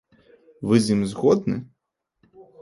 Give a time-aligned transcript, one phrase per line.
[0.71, 1.61] Вы з ім згодны?